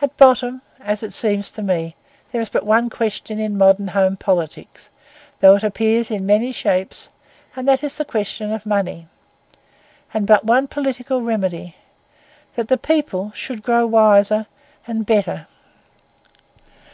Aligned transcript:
At 0.00 0.16
bottom, 0.16 0.62
as 0.80 1.02
it 1.02 1.12
seems 1.12 1.50
to 1.50 1.60
me, 1.60 1.96
there 2.32 2.40
is 2.40 2.48
but 2.48 2.64
one 2.64 2.88
question 2.88 3.38
in 3.38 3.58
modern 3.58 3.88
home 3.88 4.16
politics, 4.16 4.88
though 5.40 5.54
it 5.54 5.62
appears 5.62 6.10
in 6.10 6.24
many 6.24 6.50
shapes, 6.50 7.10
and 7.54 7.68
that 7.68 7.84
is 7.84 7.98
the 7.98 8.06
question 8.06 8.52
of 8.54 8.64
money; 8.64 9.06
and 10.14 10.26
but 10.26 10.46
one 10.46 10.66
political 10.66 11.20
remedy, 11.20 11.76
that 12.54 12.68
the 12.68 12.78
people 12.78 13.32
should 13.34 13.62
grow 13.62 13.86
wiser 13.86 14.46
and 14.86 15.04
better. 15.04 15.46